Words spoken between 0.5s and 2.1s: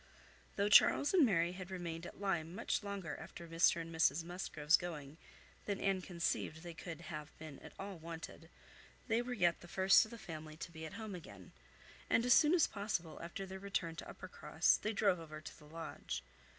Though Charles and Mary had remained